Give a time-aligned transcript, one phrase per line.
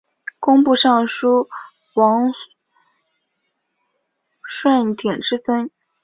[0.39, 1.47] 工部尚书
[1.93, 2.31] 王
[4.41, 5.69] 舜鼎之孙。